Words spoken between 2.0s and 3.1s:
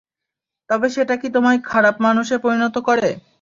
মানুষে পরিণত করে?